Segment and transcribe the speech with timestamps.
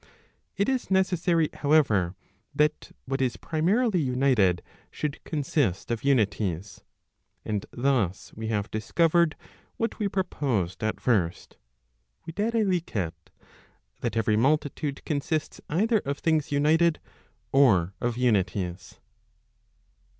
[0.57, 2.15] It is necessary, however,
[2.55, 6.81] that what is primarily united should consist of unities.
[7.45, 9.35] And thus we have discovered
[9.77, 11.57] what we proposed at first,
[12.25, 12.33] [viz.
[12.35, 16.99] that every multitude consists either of things united,
[17.51, 18.99] or of unities.